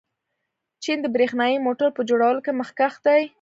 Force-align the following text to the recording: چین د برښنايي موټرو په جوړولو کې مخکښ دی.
چین 0.83 0.97
د 1.01 1.05
برښنايي 1.15 1.57
موټرو 1.65 1.95
په 1.97 2.01
جوړولو 2.09 2.39
کې 2.45 2.51
مخکښ 2.59 2.93
دی. 3.05 3.21